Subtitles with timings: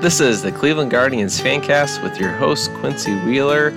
[0.00, 3.70] This is the Cleveland Guardians Fancast with your host, Quincy Wheeler,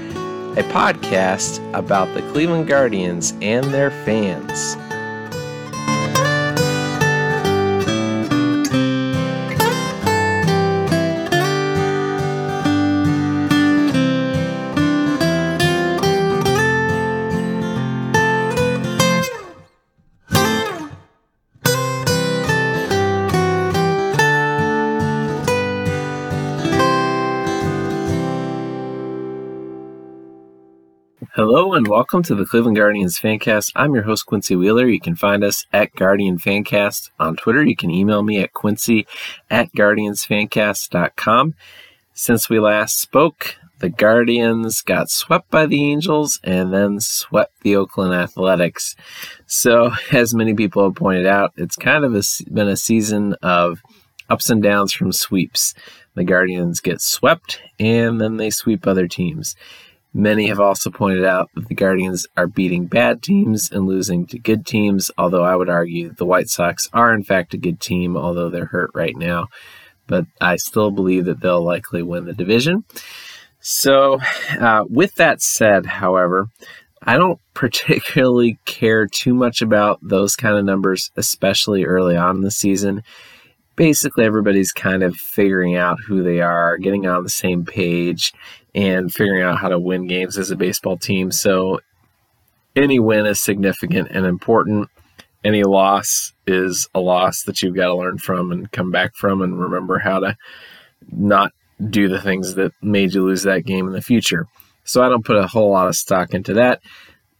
[0.52, 4.76] a podcast about the Cleveland Guardians and their fans.
[31.30, 33.74] Hello and welcome to the Cleveland Guardians Fancast.
[33.76, 34.88] I'm your host, Quincy Wheeler.
[34.88, 37.64] You can find us at Guardian Fancast on Twitter.
[37.64, 39.06] You can email me at quincy
[39.48, 41.54] at guardiansfancast.com.
[42.16, 47.76] Since we last spoke, the Guardians got swept by the Angels and then swept the
[47.76, 48.96] Oakland Athletics.
[49.46, 53.84] So, as many people have pointed out, it's kind of a, been a season of
[54.28, 55.76] ups and downs from sweeps.
[56.16, 59.56] The Guardians get swept and then they sweep other teams.
[60.14, 64.40] Many have also pointed out that the Guardians are beating bad teams and losing to
[64.40, 68.18] good teams, although I would argue the White Sox are, in fact, a good team,
[68.18, 69.48] although they're hurt right now.
[70.08, 72.84] But I still believe that they'll likely win the division.
[73.62, 74.20] So,
[74.60, 76.50] uh, with that said, however,
[77.02, 82.42] I don't particularly care too much about those kind of numbers, especially early on in
[82.42, 83.04] the season.
[83.78, 88.34] Basically, everybody's kind of figuring out who they are, getting on the same page,
[88.74, 91.32] and figuring out how to win games as a baseball team.
[91.32, 91.82] So
[92.76, 94.90] any win is significant and important.
[95.44, 99.42] Any loss is a loss that you've got to learn from and come back from
[99.42, 100.38] and remember how to
[101.12, 101.52] not
[101.90, 104.48] do the things that made you lose that game in the future.
[104.84, 106.82] So I don't put a whole lot of stock into that.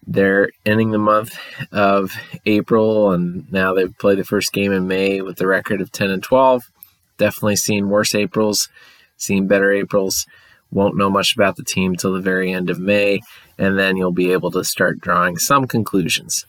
[0.06, 1.38] They're ending the month
[1.72, 2.14] of
[2.46, 6.10] April and now they've played the first game in May with the record of 10
[6.10, 6.72] and 12.
[7.18, 8.68] Definitely seen worse Aprils,
[9.16, 10.26] seen better Aprils
[10.72, 13.22] won't know much about the team till the very end of May,
[13.58, 16.46] and then you'll be able to start drawing some conclusions.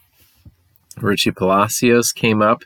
[0.97, 2.63] Richie Palacios came up,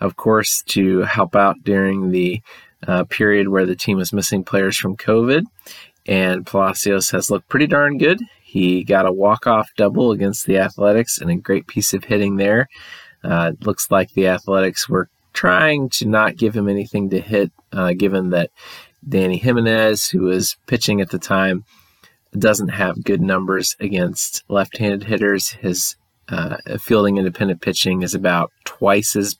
[0.00, 2.42] of course, to help out during the
[2.86, 5.44] uh, period where the team was missing players from COVID,
[6.06, 8.20] and Palacios has looked pretty darn good.
[8.42, 12.68] He got a walk-off double against the Athletics and a great piece of hitting there.
[13.22, 17.92] Uh, looks like the Athletics were trying to not give him anything to hit, uh,
[17.92, 18.50] given that
[19.06, 21.64] Dany Jimenez, who was pitching at the time,
[22.36, 25.50] doesn't have good numbers against left handed hitters.
[25.50, 25.96] His
[26.28, 29.38] uh, fielding independent pitching is about twice as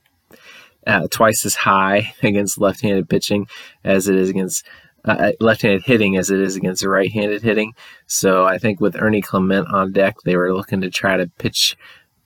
[0.87, 3.47] uh, twice as high against left-handed pitching
[3.85, 4.65] as it is against
[5.05, 7.75] uh, uh, left-handed hitting as it is against right-handed hitting.
[8.07, 11.77] So I think with Ernie Clement on deck, they were looking to try to pitch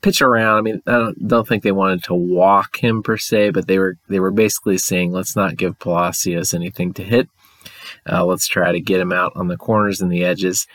[0.03, 0.59] pitch around.
[0.59, 3.79] I mean, I don't, don't think they wanted to walk him per se, but they
[3.79, 7.29] were they were basically saying, let's not give Palacios anything to hit.
[8.11, 10.67] Uh, let's try to get him out on the corners and the edges.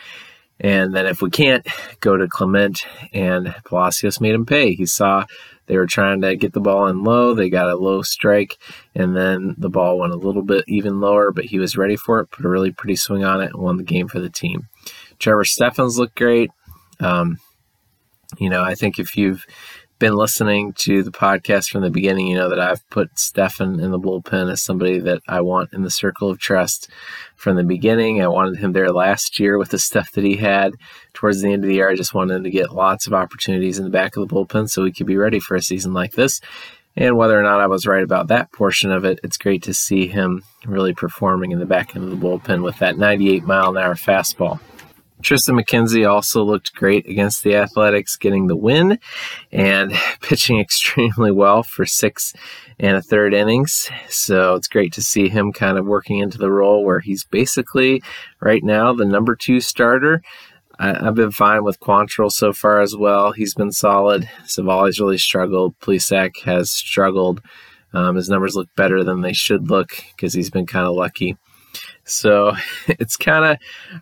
[0.60, 1.68] And then if we can't,
[2.00, 2.84] go to Clement
[3.14, 4.74] and Palacios made him pay.
[4.74, 5.26] He saw
[5.68, 7.36] they were trying to get the ball in low.
[7.36, 8.58] They got a low strike,
[8.96, 12.22] and then the ball went a little bit even lower, but he was ready for
[12.22, 14.68] it, put a really pretty swing on it, and won the game for the team.
[15.20, 16.50] Trevor Stephan looked great.
[17.00, 17.38] Um,
[18.38, 19.46] you know, I think if you've
[20.00, 23.92] been listening to the podcast from the beginning, you know that I've put Stephan in
[23.92, 26.90] the bullpen as somebody that I want in the circle of trust
[27.36, 28.22] from the beginning.
[28.22, 30.74] I wanted him there last year with the stuff that he had.
[31.14, 33.80] Towards the end of the year, I just wanted him to get lots of opportunities
[33.80, 36.12] in the back of the bullpen so we could be ready for a season like
[36.12, 36.42] this.
[36.96, 39.74] And whether or not I was right about that portion of it, it's great to
[39.74, 43.70] see him really performing in the back end of the bullpen with that 98 mile
[43.70, 44.60] an hour fastball.
[45.22, 49.00] Triston McKenzie also looked great against the Athletics, getting the win
[49.52, 49.92] and
[50.22, 52.34] pitching extremely well for six
[52.80, 53.90] and a third innings.
[54.10, 58.04] So it's great to see him kind of working into the role where he's basically
[58.40, 60.22] right now the number two starter.
[60.80, 63.32] I, have been fine with Quantrill so far as well.
[63.32, 64.30] He's been solid.
[64.46, 65.78] Civale's really struggled.
[65.80, 67.42] Plesac has struggled.
[67.94, 71.36] Um, his numbers look better than they should look because he's been kind of lucky.
[72.06, 72.54] So
[72.88, 73.58] it's kind of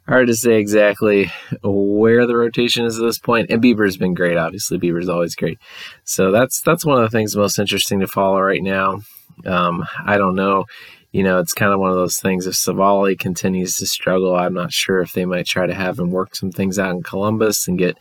[0.07, 1.31] hard to say exactly
[1.63, 3.50] where the rotation is at this point.
[3.50, 4.77] And Bieber's been great, obviously.
[4.77, 5.60] Bieber's always great.
[6.04, 9.01] So that's that's one of the things most interesting to follow right now.
[9.45, 10.66] Um, I don't know.
[11.12, 12.45] You know, it's kind of one of those things.
[12.45, 16.12] If Civale continues to struggle, I'm not sure if they might try to have him
[16.12, 17.98] work some things out in Columbus and get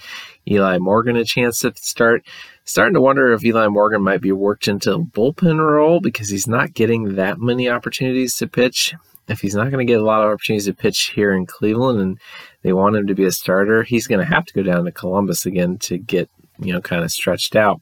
[0.51, 2.25] Eli Morgan a chance to start.
[2.65, 6.49] Starting to wonder if Eli Morgan might be worked into a bullpen role because he's
[6.49, 8.95] not getting that many opportunities to pitch
[9.29, 12.01] if he's not going to get a lot of opportunities to pitch here in Cleveland
[12.01, 12.19] and
[12.63, 14.93] they want him to be a starter, he's going to have to go down to
[14.93, 16.29] Columbus again to get,
[16.59, 17.81] you know, kind of stretched out.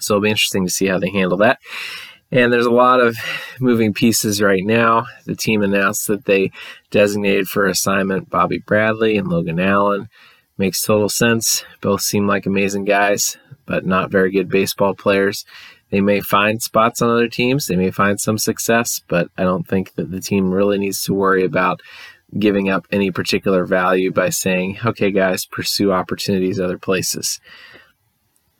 [0.00, 1.58] So it'll be interesting to see how they handle that.
[2.30, 3.16] And there's a lot of
[3.60, 5.06] moving pieces right now.
[5.24, 6.50] The team announced that they
[6.90, 10.08] designated for assignment Bobby Bradley and Logan Allen.
[10.58, 11.64] Makes total sense.
[11.80, 13.36] Both seem like amazing guys,
[13.66, 15.44] but not very good baseball players.
[15.94, 19.68] They may find spots on other teams, they may find some success, but I don't
[19.68, 21.82] think that the team really needs to worry about
[22.36, 27.38] giving up any particular value by saying, okay, guys, pursue opportunities other places.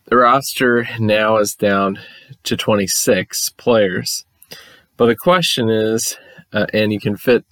[0.04, 1.98] The roster now is down
[2.44, 4.24] to 26 players.
[4.96, 6.16] But the question is,
[6.52, 7.44] uh, and you can fit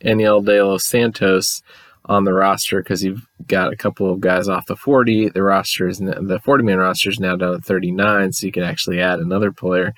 [0.00, 1.60] Enyel De Los Santos
[2.06, 5.30] on the roster because you've got a couple of guys off the 40.
[5.30, 8.62] The roster is the 40 man roster is now down to 39, so you can
[8.62, 9.94] actually add another player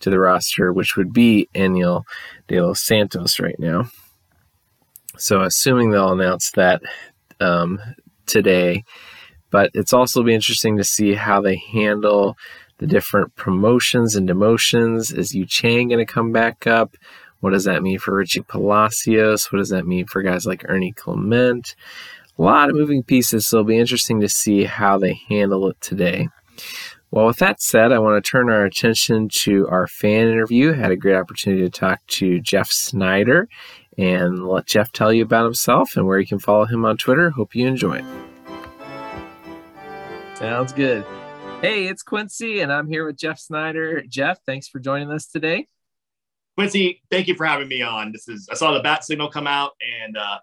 [0.00, 2.04] to the roster, which would be Enyel
[2.48, 3.84] De Los Santos right now.
[5.18, 6.82] So, assuming they'll announce that
[7.38, 7.78] um,
[8.26, 8.84] today,
[9.50, 12.36] but it's also be interesting to see how they handle
[12.78, 15.16] the different promotions and demotions.
[15.16, 16.96] Is Yu Chang going to come back up?
[17.42, 19.50] What does that mean for Richie Palacios?
[19.50, 21.74] What does that mean for guys like Ernie Clement?
[22.38, 25.80] A lot of moving pieces, so it'll be interesting to see how they handle it
[25.80, 26.28] today.
[27.10, 30.72] Well, with that said, I want to turn our attention to our fan interview.
[30.72, 33.48] I had a great opportunity to talk to Jeff Snyder
[33.98, 37.30] and let Jeff tell you about himself and where you can follow him on Twitter.
[37.30, 38.04] Hope you enjoy it.
[40.36, 41.04] Sounds good.
[41.60, 44.04] Hey, it's Quincy, and I'm here with Jeff Snyder.
[44.08, 45.66] Jeff, thanks for joining us today.
[46.56, 48.12] Quincy, thank you for having me on.
[48.12, 49.72] This is I saw the bat signal come out,
[50.02, 50.38] and uh,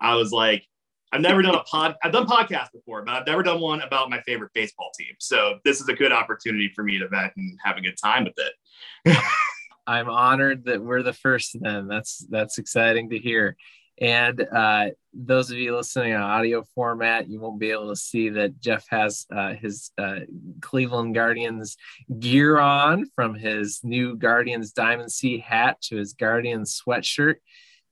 [0.00, 0.64] I was like,
[1.12, 1.96] I've never done a pod.
[2.02, 5.14] I've done podcasts before, but I've never done one about my favorite baseball team.
[5.18, 8.24] So this is a good opportunity for me to vent and have a good time
[8.24, 9.16] with it.
[9.86, 11.56] I'm honored that we're the first.
[11.58, 13.56] Then that's that's exciting to hear.
[14.00, 18.28] And uh, those of you listening on audio format, you won't be able to see
[18.30, 20.20] that Jeff has uh, his uh,
[20.60, 21.76] Cleveland Guardians
[22.18, 27.36] gear on from his new Guardians Diamond C hat to his Guardians sweatshirt.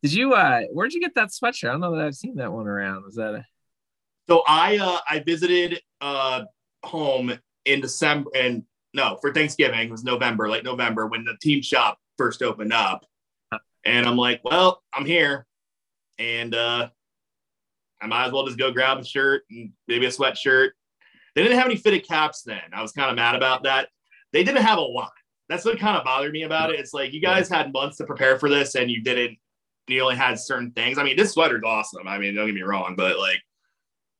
[0.02, 1.68] Did you, uh, where'd you get that sweatshirt?
[1.68, 3.04] I don't know that I've seen that one around.
[3.04, 3.44] Was that a.
[4.28, 6.44] So I, uh, I visited uh,
[6.84, 7.32] home
[7.64, 8.62] in December and
[8.94, 13.04] no, for Thanksgiving, it was November, late November when the team shop first opened up.
[13.84, 15.46] And I'm like, well, I'm here
[16.18, 16.88] and uh,
[18.00, 20.70] I might as well just go grab a shirt and maybe a sweatshirt.
[21.34, 22.60] They didn't have any fitted caps then.
[22.72, 23.88] I was kind of mad about that.
[24.32, 25.12] They didn't have a lot.
[25.48, 26.80] That's what kind of bothered me about it.
[26.80, 29.38] It's like you guys had months to prepare for this and you didn't.
[29.86, 30.98] You only had certain things.
[30.98, 32.08] I mean, this sweater's awesome.
[32.08, 33.40] I mean, don't get me wrong, but like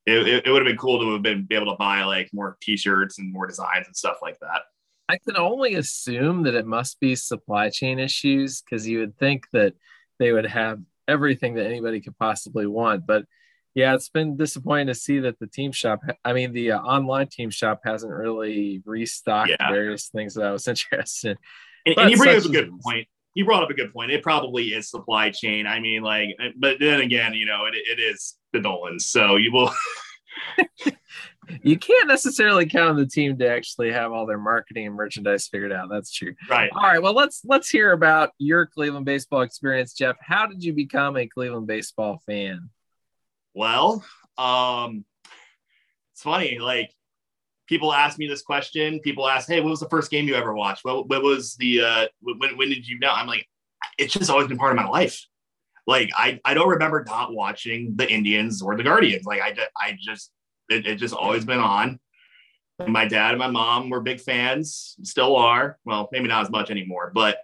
[0.07, 2.31] it, it, it would have been cool to have been be able to buy like
[2.33, 4.63] more t-shirts and more designs and stuff like that.
[5.09, 9.47] I can only assume that it must be supply chain issues because you would think
[9.53, 9.75] that
[10.19, 13.07] they would have everything that anybody could possibly want.
[13.07, 13.25] But
[13.75, 17.29] yeah, it's been disappointing to see that the team shop, I mean, the uh, online
[17.29, 19.71] team shop hasn't really restocked yeah.
[19.71, 21.39] various things that I was interested
[21.85, 21.93] in.
[21.93, 23.07] And, and you bring up a good point.
[23.35, 24.11] You brought up a good point.
[24.11, 25.67] It probably is supply chain.
[25.67, 29.07] I mean, like, but then again, you know, it, it is the Dolans.
[29.07, 29.71] So you will.
[31.63, 35.49] you can't necessarily count on the team to actually have all their marketing and merchandise
[35.49, 35.89] figured out.
[35.91, 36.35] That's true.
[36.49, 36.71] Right.
[36.75, 37.03] All right.
[37.03, 40.17] Well, let's let's hear about your Cleveland baseball experience, Jeff.
[40.21, 42.71] How did you become a Cleveland baseball fan?
[43.55, 44.05] Well,
[44.39, 45.05] um,
[46.13, 46.59] it's funny.
[46.59, 46.91] Like
[47.67, 49.01] people ask me this question.
[49.01, 50.85] People ask, "Hey, what was the first game you ever watched?
[50.85, 53.47] What, what was the uh, when when did you know?" I'm like,
[53.99, 55.27] it's just always been part of my life.
[55.87, 59.25] Like I I don't remember not watching the Indians or the Guardians.
[59.25, 60.33] Like I I just
[60.69, 61.99] it, it just always been on.
[62.87, 65.79] My dad and my mom were big fans, still are.
[65.85, 67.39] Well, maybe not as much anymore, but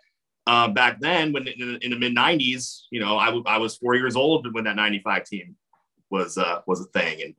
[0.46, 3.76] uh, back then, when in, in the mid '90s, you know, I, w- I was
[3.76, 5.56] four years old when that '95 team
[6.10, 7.34] was uh, was a thing, and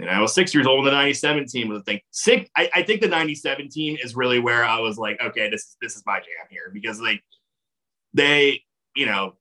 [0.00, 2.00] and I was six years old when the '97 team was a thing.
[2.10, 5.62] Six, I, I think the '97 team is really where I was like, okay, this
[5.62, 7.22] is this is my jam here because like
[8.12, 8.62] they,
[8.94, 9.34] you know,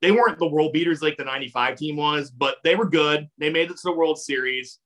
[0.00, 3.28] they weren't the world beaters like the '95 team was, but they were good.
[3.38, 4.78] They made it to the World Series.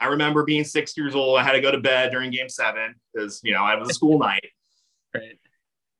[0.00, 1.38] I remember being six years old.
[1.38, 3.94] I had to go to bed during game seven because, you know, I was a
[3.94, 4.46] school night.
[5.14, 5.38] Right.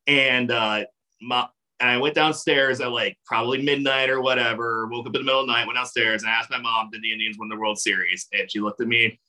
[0.07, 0.85] And, uh,
[1.21, 1.49] my,
[1.81, 5.41] and I went downstairs at like probably midnight or whatever, woke up in the middle
[5.41, 7.79] of the night, went downstairs and asked my mom, did the Indians win the World
[7.79, 8.27] Series?
[8.33, 9.21] And she looked at me,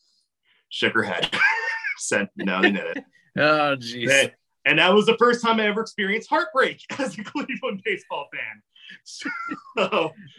[0.70, 1.30] shook her head,
[1.98, 3.06] said, no, they didn't.
[3.38, 4.32] oh, jeez.
[4.66, 8.62] And that was the first time I ever experienced heartbreak as a Cleveland baseball fan.
[9.03, 9.29] So,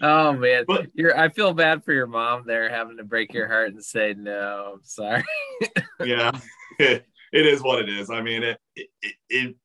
[0.03, 3.49] oh man, but, you're I feel bad for your mom there having to break your
[3.49, 4.75] heart and say no.
[4.75, 5.25] I'm sorry.
[6.05, 6.33] yeah,
[6.79, 8.11] it, it is what it is.
[8.11, 9.57] I mean, it, it it,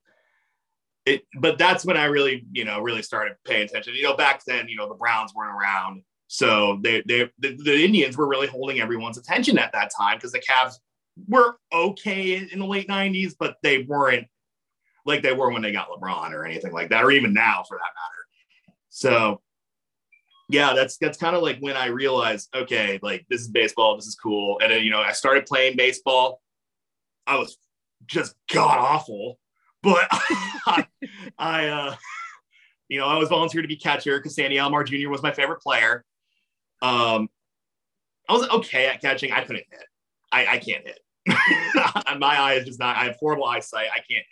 [1.05, 3.93] it but that's when I really you know really started paying attention.
[3.95, 7.83] You know, back then you know the Browns weren't around, so they they the, the
[7.83, 10.75] Indians were really holding everyone's attention at that time because the Cavs
[11.27, 14.27] were okay in the late '90s, but they weren't
[15.05, 17.77] like they were when they got LeBron or anything like that, or even now for
[17.77, 18.24] that matter.
[18.95, 19.41] So
[20.47, 24.05] yeah, that's that's kind of like when I realized, okay, like this is baseball, this
[24.05, 24.57] is cool.
[24.61, 26.41] And then you know, I started playing baseball.
[27.27, 27.57] I was
[28.05, 29.37] just god awful,
[29.83, 30.87] but I,
[31.37, 31.95] I uh
[32.87, 35.09] you know, I was volunteered to be catcher because Sandy Alomar Jr.
[35.09, 36.05] was my favorite player.
[36.81, 37.27] Um,
[38.29, 39.33] I was okay at catching.
[39.33, 39.85] I couldn't hit.
[40.31, 40.99] I, I can't hit.
[42.17, 42.95] my eye is just not.
[42.95, 43.87] I have horrible eyesight.
[43.91, 44.25] I can't hit.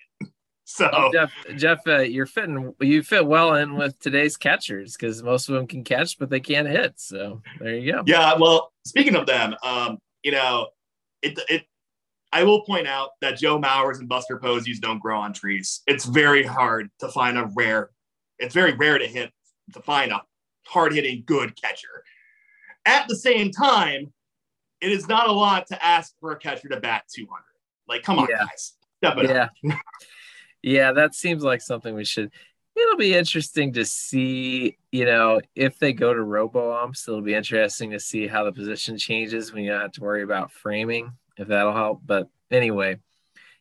[0.66, 2.74] So oh, Jeff, Jeff, uh, you're fitting.
[2.80, 6.40] You fit well in with today's catchers because most of them can catch, but they
[6.40, 6.94] can't hit.
[6.98, 8.04] So there you go.
[8.06, 8.36] Yeah.
[8.36, 10.68] Well, speaking of them, um, you know,
[11.22, 11.64] it it.
[12.32, 15.82] I will point out that Joe Mauers and Buster Poseys don't grow on trees.
[15.86, 17.92] It's very hard to find a rare
[18.40, 19.32] it's very rare to hit
[19.74, 20.22] to find a
[20.66, 22.04] hard hitting good catcher.
[22.86, 24.12] At the same time,
[24.82, 27.42] it is not a lot to ask for a catcher to bat 200.
[27.88, 28.40] Like, come on, yeah.
[28.40, 29.48] guys, step it yeah.
[29.72, 29.80] up.
[30.64, 32.32] yeah, that seems like something we should.
[32.76, 37.36] It'll be interesting to see, you know, if they go to robo umps, it'll be
[37.36, 41.12] interesting to see how the position changes when you don't have to worry about framing,
[41.38, 42.02] if that'll help.
[42.04, 42.98] But anyway,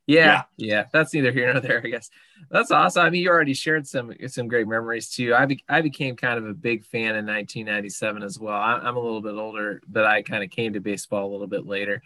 [0.07, 2.09] yeah, yeah, yeah, that's neither here nor there, I guess.
[2.51, 3.05] That's awesome.
[3.05, 5.35] I mean, you already shared some some great memories too.
[5.35, 8.57] I be, I became kind of a big fan in 1997 as well.
[8.57, 11.47] I, am a little bit older, but I kind of came to baseball a little
[11.47, 12.03] bit later.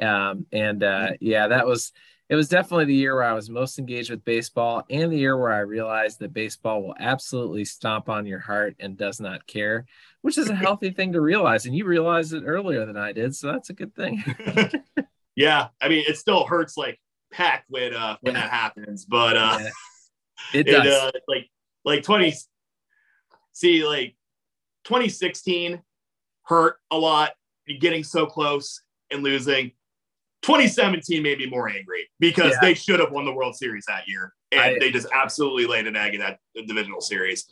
[0.00, 1.92] Um, and uh, yeah, that was
[2.28, 5.36] it was definitely the year where I was most engaged with baseball, and the year
[5.36, 9.86] where I realized that baseball will absolutely stomp on your heart and does not care,
[10.22, 11.66] which is a healthy thing to realize.
[11.66, 14.22] And you realized it earlier than I did, so that's a good thing.
[15.36, 18.42] yeah, I mean, it still hurts like peck when uh when yeah.
[18.42, 19.04] that happens.
[19.04, 20.60] But uh yeah.
[20.60, 21.48] it does it, uh, like
[21.84, 22.34] like 20
[23.52, 24.14] see like
[24.84, 25.82] 2016
[26.44, 27.32] hurt a lot
[27.80, 29.72] getting so close and losing
[30.42, 32.58] 2017 made me more angry because yeah.
[32.62, 34.32] they should have won the World Series that year.
[34.52, 37.46] And I, they just absolutely laid an egg in that divisional series.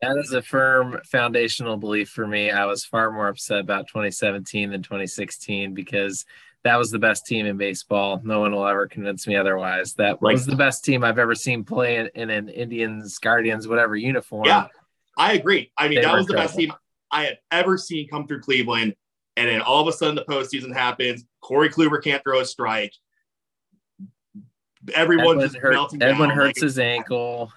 [0.00, 2.50] That is a firm foundational belief for me.
[2.50, 6.26] I was far more upset about 2017 than 2016 because
[6.64, 8.20] that was the best team in baseball.
[8.24, 9.94] No one will ever convince me otherwise.
[9.94, 13.68] That like, was the best team I've ever seen play in, in, an Indians, Guardians,
[13.68, 14.46] whatever uniform.
[14.46, 14.68] Yeah,
[15.16, 15.70] I agree.
[15.78, 16.72] I mean, they that was the best team
[17.10, 18.94] I had ever seen come through Cleveland.
[19.36, 21.24] And then all of a sudden, the postseason happens.
[21.44, 22.94] Corey Kluber can't throw a strike.
[24.94, 26.38] Everyone Edwin just hurt, melting Edwin down.
[26.38, 27.52] hurts like, his ankle.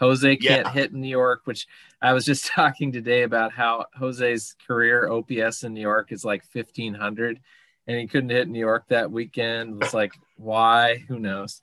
[0.00, 0.72] Jose can't yeah.
[0.72, 1.66] hit in New York, which
[2.00, 6.44] I was just talking today about how Jose's career OPS in New York is like
[6.50, 7.38] 1500
[7.86, 9.82] and he couldn't hit New York that weekend.
[9.82, 11.04] It's like, why?
[11.08, 11.60] Who knows?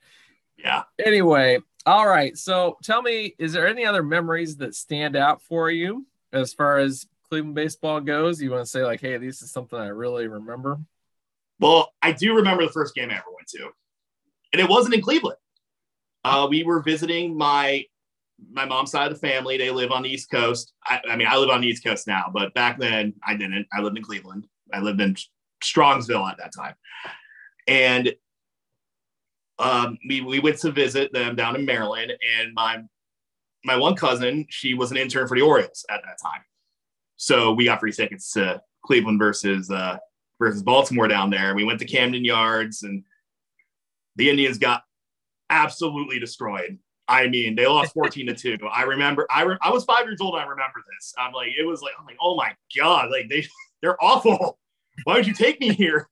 [0.57, 0.83] Yeah.
[1.03, 2.37] Anyway, all right.
[2.37, 6.77] So tell me, is there any other memories that stand out for you as far
[6.77, 8.39] as Cleveland baseball goes?
[8.39, 10.77] You want to say, like, hey, this is something I really remember?
[11.59, 13.69] Well, I do remember the first game I ever went to,
[14.51, 15.37] and it wasn't in Cleveland.
[16.23, 17.85] Uh, we were visiting my
[18.51, 19.57] my mom's side of the family.
[19.57, 20.73] They live on the East Coast.
[20.85, 23.67] I, I mean, I live on the East Coast now, but back then I didn't.
[23.71, 24.47] I lived in Cleveland.
[24.73, 25.15] I lived in
[25.63, 26.75] Strongsville at that time.
[27.67, 28.13] And
[29.59, 32.81] um, we, we went to visit them down in Maryland, and my
[33.65, 36.41] my one cousin, she was an intern for the Orioles at that time.
[37.15, 39.97] So we got free tickets to Cleveland versus uh,
[40.39, 41.55] versus Baltimore down there.
[41.55, 43.03] We went to Camden Yards, and
[44.15, 44.83] the Indians got
[45.49, 46.79] absolutely destroyed.
[47.07, 48.57] I mean, they lost 14 to 2.
[48.67, 51.13] I remember I re- I was 5 years old I remember this.
[51.17, 53.45] I'm like it was like I'm like, "Oh my god, like they
[53.81, 54.57] they're awful."
[55.03, 56.07] why would you take me here?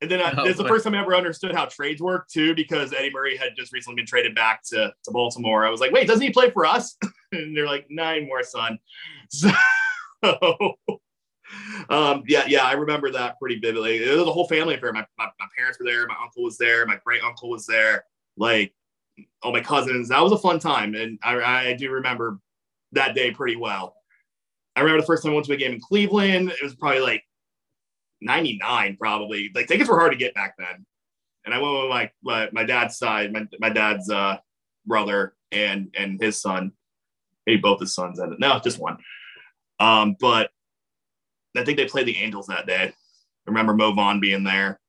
[0.00, 2.54] And then I, oh, it's the first time I ever understood how trades work too,
[2.54, 5.64] because Eddie Murray had just recently been traded back to, to Baltimore.
[5.64, 6.96] I was like, wait, doesn't he play for us?
[7.32, 8.78] and they're like, nine more, son.
[9.30, 9.50] So,
[11.88, 13.96] um, yeah, yeah, I remember that pretty vividly.
[13.96, 14.92] It was a whole family affair.
[14.92, 18.04] My, my, my parents were there, my uncle was there, my great uncle was there,
[18.36, 18.72] like
[19.42, 20.08] all my cousins.
[20.08, 22.38] That was a fun time, and I, I do remember
[22.92, 23.96] that day pretty well.
[24.76, 26.50] I remember the first time I went to a game in Cleveland.
[26.50, 27.22] It was probably like
[28.20, 29.50] 99 probably.
[29.54, 30.84] Like tickets were hard to get back then.
[31.44, 34.38] And I went with my my, my dad's side, my, my dad's uh,
[34.86, 36.72] brother and and his son,
[37.46, 38.98] maybe both his sons and no, just one.
[39.78, 40.50] Um, but
[41.56, 42.92] I think they played the Angels that day.
[42.92, 44.80] I remember Mo Vaughn being there.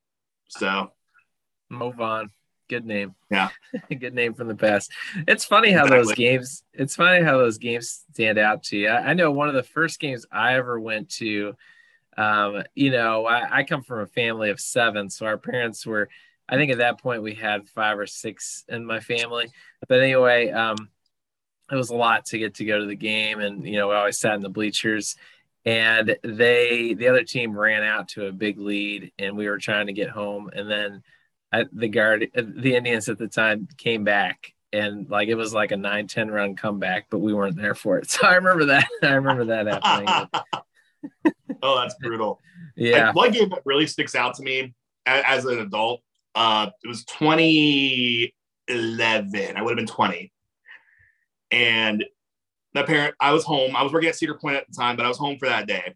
[0.48, 0.92] So
[1.70, 2.30] Mo Vaughn,
[2.70, 3.16] good name.
[3.30, 3.50] Yeah,
[4.00, 4.92] good name from the past.
[5.28, 5.98] It's funny how exactly.
[5.98, 6.64] those games.
[6.74, 8.90] It's funny how those games stand out to you.
[8.90, 11.56] I, I know one of the first games I ever went to
[12.18, 16.10] um, you know, I, I, come from a family of seven, so our parents were.
[16.48, 19.50] I think at that point we had five or six in my family.
[19.90, 20.78] But anyway, um,
[21.72, 23.96] it was a lot to get to go to the game, and you know, we
[23.96, 25.16] always sat in the bleachers.
[25.66, 29.88] And they, the other team, ran out to a big lead, and we were trying
[29.88, 30.52] to get home.
[30.54, 31.02] And then
[31.52, 35.72] I, the guard, the Indians at the time came back, and like it was like
[35.72, 38.10] a 9-10 run comeback, but we weren't there for it.
[38.12, 38.88] So I remember that.
[39.02, 40.30] I remember that happening.
[41.64, 42.42] oh, that's brutal.
[42.76, 43.08] Yeah.
[43.08, 44.74] Like, one game that really sticks out to me
[45.06, 46.02] as, as an adult,
[46.36, 49.58] uh, it was 2011.
[49.58, 50.32] I would have been 20.
[51.52, 52.04] And
[52.76, 53.76] my parent, I was home.
[53.76, 55.66] I was working at Cedar Point at the time, but I was home for that
[55.66, 55.96] day.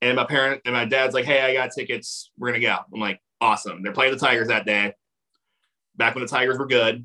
[0.00, 2.30] And my parent and my dad's like, hey, I got tickets.
[2.38, 2.76] We're to go.
[2.92, 3.82] I'm like, awesome.
[3.82, 4.94] They're playing the Tigers that day.
[5.94, 7.04] Back when the Tigers were good.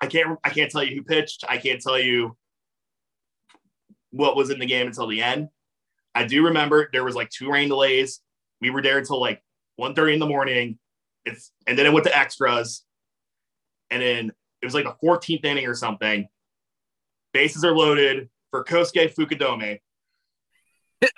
[0.00, 1.44] I can't I can't tell you who pitched.
[1.48, 2.36] I can't tell you
[4.10, 5.48] what was in the game until the end.
[6.16, 8.20] I do remember there was like two rain delays.
[8.60, 9.40] We were there until like
[9.80, 10.78] 1.30 in the morning.
[11.24, 12.82] It's and then it went to extras.
[13.90, 16.28] And then it was like the 14th inning or something.
[17.34, 19.80] Bases are loaded for Kosuke Fukudome.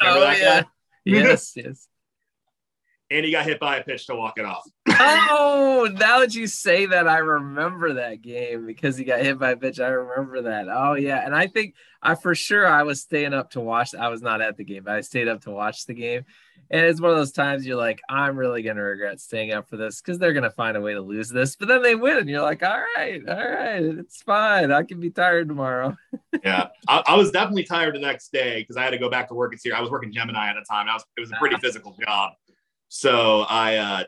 [0.00, 0.64] oh yeah.
[1.04, 1.86] yes, yes.
[3.10, 4.64] And he got hit by a pitch to walk it off.
[5.00, 9.50] Oh, now that you say that, I remember that game because he got hit by
[9.50, 9.82] a bitch.
[9.82, 10.68] I remember that.
[10.68, 13.94] Oh yeah, and I think I for sure I was staying up to watch.
[13.94, 16.24] I was not at the game, but I stayed up to watch the game.
[16.70, 19.76] And it's one of those times you're like, I'm really gonna regret staying up for
[19.76, 21.56] this because they're gonna find a way to lose this.
[21.56, 24.72] But then they win, and you're like, all right, all right, it's fine.
[24.72, 25.96] I can be tired tomorrow.
[26.44, 29.28] yeah, I, I, was definitely tired the next day because I had to go back
[29.28, 29.74] to work at here.
[29.74, 30.88] I was working Gemini at the time.
[30.88, 32.32] I was it was a pretty physical job.
[32.88, 34.04] So I, uh,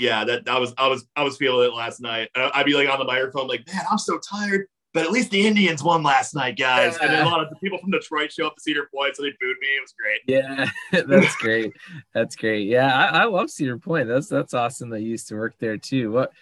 [0.00, 2.30] yeah, that I was I was I was feeling it last night.
[2.34, 4.66] I'd be like on the microphone, like, man, I'm so tired.
[4.92, 6.96] But at least the Indians won last night, guys.
[6.96, 7.06] Yeah.
[7.06, 9.22] And then a lot of the people from Detroit show up to Cedar Point, so
[9.22, 9.68] they booed me.
[9.68, 10.20] It was great.
[10.26, 10.68] Yeah,
[11.06, 11.72] that's great.
[12.12, 12.66] That's great.
[12.66, 14.08] Yeah, I, I, love Cedar Point.
[14.08, 16.10] That's that's awesome that you used to work there too.
[16.10, 16.32] What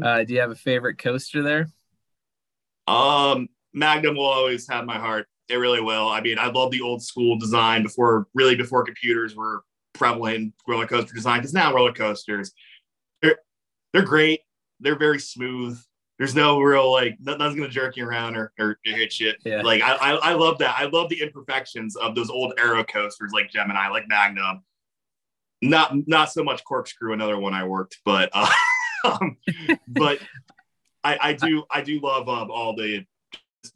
[0.00, 1.68] uh, do you have a favorite coaster there?
[2.86, 5.26] Um, Magnum will always have my heart.
[5.48, 6.08] It really will.
[6.08, 9.62] I mean, I love the old school design before really before computers were
[9.94, 11.40] prevalent roller coaster design.
[11.40, 12.52] Because now roller coasters,
[13.96, 14.40] they're great.
[14.80, 15.78] They're very smooth
[16.18, 19.36] there's no real like nothing's gonna jerk you around or, or hit shit.
[19.44, 19.62] Yeah.
[19.62, 20.74] Like I, I, I love that.
[20.78, 24.62] I love the imperfections of those old Arrow coasters like Gemini, like Magnum.
[25.62, 28.50] Not not so much corkscrew, another one I worked, but uh,
[29.04, 29.36] um,
[29.88, 30.18] but
[31.04, 33.04] I, I do I do love um, all the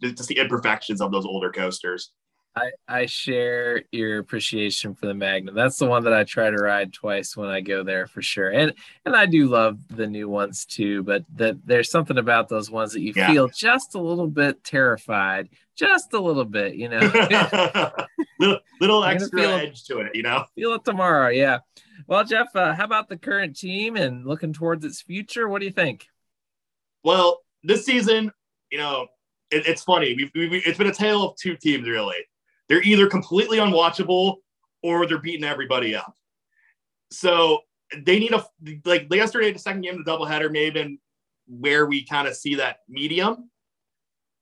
[0.03, 2.13] just the imperfections of those older coasters.
[2.57, 5.55] I, I share your appreciation for the Magnum.
[5.55, 8.51] That's the one that I try to ride twice when I go there for sure.
[8.51, 12.71] And and I do love the new ones too, but that there's something about those
[12.71, 13.31] ones that you yeah.
[13.31, 16.99] feel just a little bit terrified, just a little bit, you know.
[18.41, 20.45] little, little extra edge to it, you know.
[20.57, 21.59] Feel it tomorrow, yeah.
[22.09, 25.49] Well, Jeff, uh, how about the current team and looking towards its future?
[25.49, 26.07] What do you think?
[27.05, 28.33] Well, this season,
[28.73, 29.07] you know,
[29.53, 30.15] it, it's funny.
[30.17, 32.17] We've, we've, it's been a tale of two teams, really
[32.71, 34.37] they're either completely unwatchable
[34.83, 36.15] or they're beating everybody up.
[37.11, 37.63] So
[38.05, 38.47] they need a
[38.85, 40.99] like yesterday, the second game of the doubleheader may have been
[41.49, 43.51] where we kind of see that medium,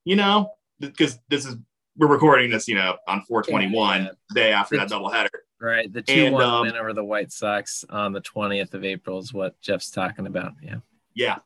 [0.05, 1.57] you know, because this is
[1.97, 4.11] we're recording this, you know, on 421 yeah.
[4.35, 5.31] day after that doubleheader.
[5.59, 5.91] Right.
[5.91, 9.33] The 2 1 um, win over the White Sox on the 20th of April is
[9.33, 10.53] what Jeff's talking about.
[10.63, 10.77] Yeah.
[11.15, 11.39] Yeah.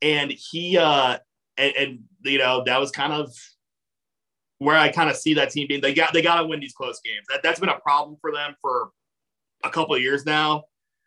[0.00, 1.18] And he, uh,
[1.58, 3.34] and, and you know, that was kind of
[4.64, 6.72] where I kind of see that team being they got they got to win these
[6.72, 7.26] close games.
[7.30, 8.90] That that's been a problem for them for
[9.64, 10.64] a couple of years now.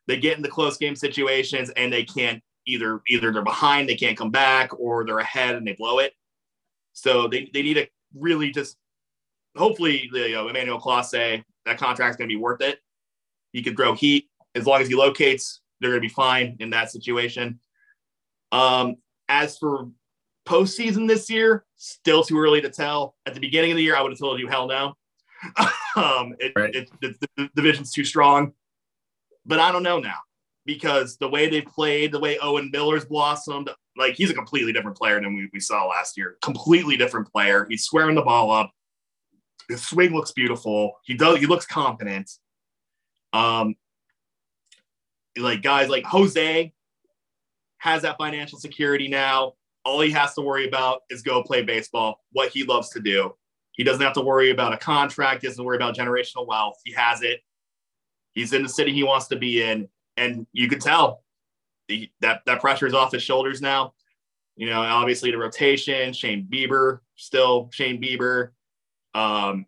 [0.08, 3.96] They get in the close game situations and they can't either either they're behind, they
[3.96, 6.14] can't come back, or they're ahead and they blow it.
[6.94, 8.78] So they, they need to really just
[9.56, 12.80] hopefully the you know, Emmanuel Clase, that contract's gonna be worth it.
[13.54, 16.92] He could grow heat as long as he locates, they're gonna be fine in that
[16.92, 17.60] situation.
[18.52, 18.96] Um,
[19.30, 19.90] as for
[20.48, 23.16] postseason this year, still too early to tell.
[23.26, 24.96] At the beginning of the year, I would have told you hell no.
[25.96, 26.74] um, it, right.
[26.74, 28.54] it, it, the division's too strong.
[29.46, 30.18] But I don't know now
[30.66, 34.98] because the way they played, the way Owen Miller's blossomed, like he's a completely different
[34.98, 36.38] player than we, we saw last year.
[36.42, 37.66] Completely different player.
[37.70, 38.72] He's squaring the ball up.
[39.70, 40.94] His swing looks beautiful.
[41.04, 41.40] He does.
[41.40, 42.30] He looks confident.
[43.34, 43.76] Um,
[45.38, 46.74] like guys like Jose
[47.80, 49.54] has that financial security now
[49.88, 53.34] all he has to worry about is go play baseball, what he loves to do.
[53.72, 56.76] He doesn't have to worry about a contract, he doesn't worry about generational wealth.
[56.84, 57.40] He has it.
[58.34, 59.88] He's in the city he wants to be in.
[60.18, 61.24] And you can tell
[61.88, 63.94] the, that that pressure is off his shoulders now.
[64.58, 68.50] You know, obviously the rotation, Shane Bieber, still Shane Bieber,
[69.14, 69.66] um,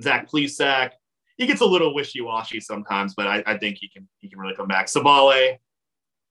[0.00, 0.92] Zach Plesac.
[1.36, 4.54] He gets a little wishy-washy sometimes, but I, I think he can he can really
[4.54, 4.86] come back.
[4.86, 5.58] Civale,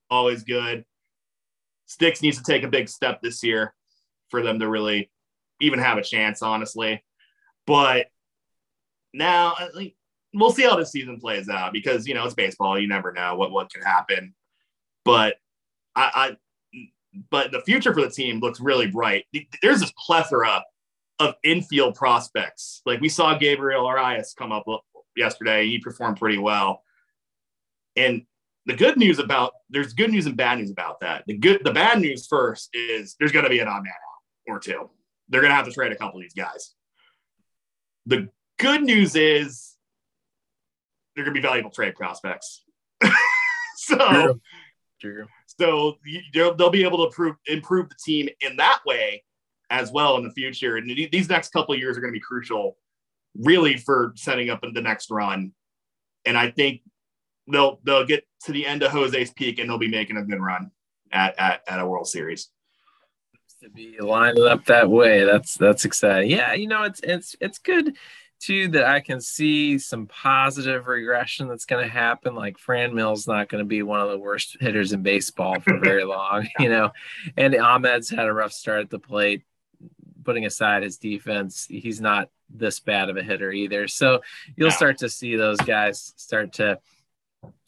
[0.10, 0.86] always good.
[1.94, 3.76] Sticks needs to take a big step this year
[4.30, 5.12] for them to really
[5.62, 7.04] even have a chance, honestly.
[7.68, 8.08] But
[9.14, 9.96] now, uh, like,
[10.34, 12.80] we'll see how the season plays out because you know it's baseball.
[12.80, 14.34] You never know what what could happen.
[15.06, 15.36] But
[15.96, 16.38] I,
[16.74, 16.88] I
[17.30, 19.26] but the future for the team looks really bright.
[19.62, 20.64] There's this plethora
[21.20, 22.82] of infield prospects.
[22.88, 24.78] Like we saw Gabriel Arias come up uh,
[25.16, 25.68] yesterday.
[25.68, 26.82] He performed pretty well.
[27.96, 28.24] And
[28.66, 31.24] the good news about there's good news and bad news about that.
[31.28, 34.54] The good the bad news first is there's going to be an odd man out
[34.54, 34.90] or two.
[35.30, 36.74] They're going to have to trade a couple of these guys.
[38.06, 39.76] The good news is
[41.16, 42.64] they're going to be valuable trade prospects.
[43.76, 44.42] so, True.
[45.02, 45.28] True.
[45.60, 45.98] so
[46.34, 49.24] they'll, they'll be able to improve improve the team in that way
[49.70, 50.78] as well in the future.
[50.78, 52.78] And these next couple of years are going to be crucial,
[53.36, 55.52] really, for setting up in the next run.
[56.26, 56.82] And I think
[57.48, 60.40] they'll they'll get to the end of Jose's peak and they'll be making a good
[60.40, 60.72] run
[61.12, 62.50] at at, at a World Series.
[63.62, 66.30] To be lined up that way, that's that's exciting.
[66.30, 67.96] Yeah, you know, it's it's it's good
[68.44, 72.36] too that I can see some positive regression that's going to happen.
[72.36, 76.04] Like Franmil's not going to be one of the worst hitters in baseball for very
[76.04, 76.92] long, you know.
[77.38, 79.44] And Amed's had a rough start at the plate.
[80.26, 83.88] Putting aside his defense, he's not this bad of a hitter either.
[83.90, 84.22] So
[84.56, 86.80] you'll start to see those guys start to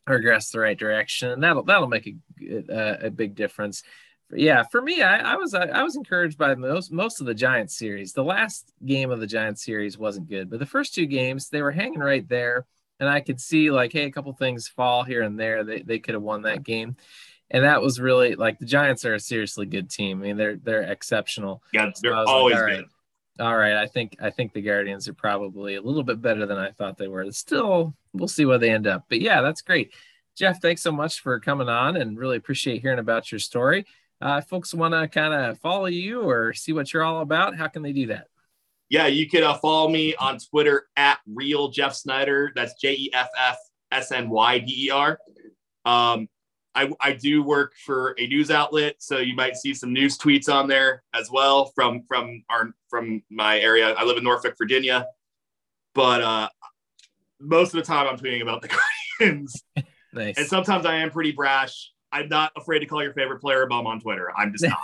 [0.06, 3.84] progress the right direction, and that'll that'll make a a, uh, a big difference.
[4.32, 7.34] Yeah, for me, I, I was I, I, was encouraged by most most of the
[7.34, 8.14] Giants series.
[8.14, 11.62] The last game of the Giants series wasn't good, but the first two games they
[11.62, 12.66] were hanging right there,
[13.00, 15.64] and I could see like, hey, a couple things fall here and there.
[15.64, 16.96] They they could have won that game,
[17.52, 20.22] and that was really like the Giants are a seriously good team.
[20.22, 21.62] I mean, they're they're exceptional.
[21.72, 22.86] Yeah, they're so always like, good.
[23.40, 26.58] All right, I think I think the Guardians are probably a little bit better than
[26.58, 27.30] I thought they were.
[27.32, 29.06] Still, we'll see where they end up.
[29.10, 29.94] But yeah, that's great.
[30.38, 33.86] Jeff, thanks so much for coming on and really appreciate hearing about your story.
[34.22, 37.68] Uh, folks want to kind of follow you or see what you're all about, how
[37.68, 38.28] can they do that?
[38.90, 42.52] Yeah, you can uh, follow me on Twitter at real Jeff Snyder.
[42.56, 43.58] That's J E F F
[43.92, 45.20] S N Y D E R.
[45.86, 46.30] Um,
[46.76, 50.54] I, I do work for a news outlet, so you might see some news tweets
[50.54, 53.94] on there as well from from our from my area.
[53.94, 55.08] I live in Norfolk, Virginia,
[55.94, 56.50] but uh,
[57.40, 58.70] most of the time I'm tweeting about the
[59.20, 59.64] Guardians.
[60.14, 60.38] nice.
[60.38, 61.92] And sometimes I am pretty brash.
[62.12, 64.32] I'm not afraid to call your favorite player a bum on Twitter.
[64.38, 64.80] I'm just not.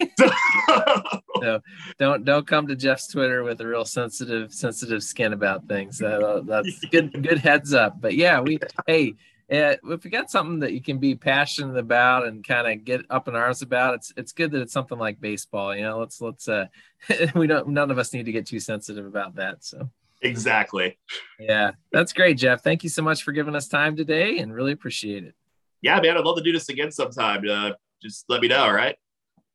[1.40, 1.60] no,
[1.98, 6.00] don't don't come to Jeff's Twitter with a real sensitive sensitive skin about things.
[6.00, 8.00] Uh, that's good good heads up.
[8.00, 9.14] But yeah, we hey
[9.48, 13.28] if you got something that you can be passionate about and kind of get up
[13.28, 15.74] in arms about, it's it's good that it's something like baseball.
[15.74, 16.66] You know, let's let's uh,
[17.34, 19.64] we don't none of us need to get too sensitive about that.
[19.64, 19.88] So
[20.22, 20.98] exactly.
[21.38, 22.62] Yeah, that's great, Jeff.
[22.62, 25.34] Thank you so much for giving us time today, and really appreciate it.
[25.80, 27.48] Yeah, man, I'd love to do this again sometime.
[27.48, 28.64] Uh, just let me know.
[28.64, 28.96] All right.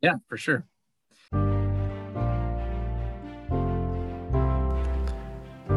[0.02, 0.66] Yeah, for sure.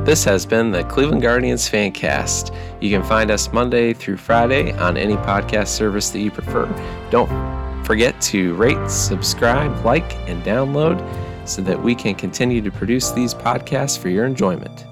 [0.07, 2.57] This has been the Cleveland Guardians Fancast.
[2.81, 6.67] You can find us Monday through Friday on any podcast service that you prefer.
[7.11, 11.05] Don't forget to rate, subscribe, like, and download
[11.45, 14.87] so that we can continue to produce these podcasts for your enjoyment.